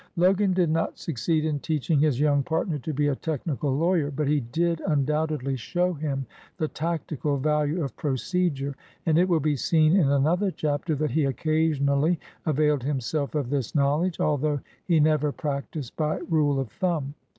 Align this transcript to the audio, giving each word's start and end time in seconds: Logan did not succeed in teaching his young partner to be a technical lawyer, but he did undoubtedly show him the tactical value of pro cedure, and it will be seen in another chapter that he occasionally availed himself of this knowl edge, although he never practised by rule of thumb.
Logan 0.17 0.51
did 0.51 0.71
not 0.71 0.97
succeed 0.97 1.45
in 1.45 1.59
teaching 1.59 1.99
his 1.99 2.19
young 2.19 2.41
partner 2.41 2.79
to 2.79 2.91
be 2.91 3.07
a 3.09 3.15
technical 3.15 3.77
lawyer, 3.77 4.09
but 4.09 4.27
he 4.27 4.39
did 4.39 4.81
undoubtedly 4.87 5.55
show 5.55 5.93
him 5.93 6.25
the 6.57 6.67
tactical 6.67 7.37
value 7.37 7.83
of 7.83 7.95
pro 7.95 8.13
cedure, 8.15 8.73
and 9.05 9.19
it 9.19 9.29
will 9.29 9.39
be 9.39 9.55
seen 9.55 9.95
in 9.95 10.09
another 10.09 10.49
chapter 10.49 10.95
that 10.95 11.11
he 11.11 11.25
occasionally 11.25 12.19
availed 12.47 12.81
himself 12.81 13.35
of 13.35 13.51
this 13.51 13.75
knowl 13.75 14.03
edge, 14.03 14.19
although 14.19 14.59
he 14.87 14.99
never 14.99 15.31
practised 15.31 15.95
by 15.95 16.17
rule 16.31 16.59
of 16.59 16.71
thumb. 16.71 17.13